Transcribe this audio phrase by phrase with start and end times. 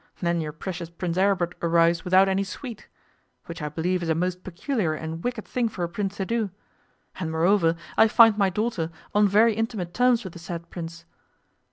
[0.19, 2.87] Then your precious Prince Aribert arrives without any suite
[3.45, 6.49] which I believe is a most peculiar and wicked thing for a Prince to do
[7.19, 11.05] and moreover I find my daughter on very intimate terms with the said Prince.